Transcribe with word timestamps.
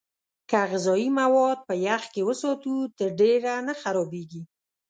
که 0.49 0.59
غذايي 0.71 1.09
مواد 1.19 1.57
په 1.67 1.73
يخ 1.87 2.03
کې 2.13 2.21
وساتو، 2.29 2.75
تر 2.97 3.09
ډېره 3.19 3.53
نه 3.67 3.73
خرابېږي. 3.81 4.41